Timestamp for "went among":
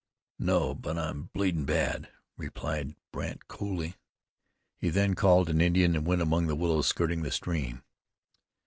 6.07-6.47